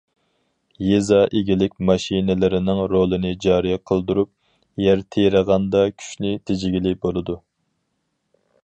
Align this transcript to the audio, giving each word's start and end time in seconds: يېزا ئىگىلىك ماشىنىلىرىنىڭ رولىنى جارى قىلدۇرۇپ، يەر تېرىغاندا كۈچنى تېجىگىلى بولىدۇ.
يېزا 0.83 1.19
ئىگىلىك 1.39 1.75
ماشىنىلىرىنىڭ 1.89 2.81
رولىنى 2.93 3.35
جارى 3.45 3.77
قىلدۇرۇپ، 3.91 4.33
يەر 4.87 5.07
تېرىغاندا 5.17 5.87
كۈچنى 5.95 6.35
تېجىگىلى 6.51 6.97
بولىدۇ. 7.07 7.43